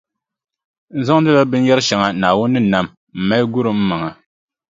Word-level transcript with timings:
N 0.97 0.99
zaŋdila 1.07 1.41
binyɛrʼ 1.51 1.85
shɛŋa 1.87 2.07
Naawuni 2.19 2.59
ni 2.61 2.69
nam 2.73 2.85
m-mali 3.17 3.45
guri 3.53 3.69
m 3.73 3.79
maŋa. 3.89 4.09